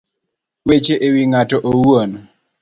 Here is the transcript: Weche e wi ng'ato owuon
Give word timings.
Weche 0.67 0.95
e 1.05 1.07
wi 1.13 1.23
ng'ato 1.31 1.57
owuon 1.71 2.11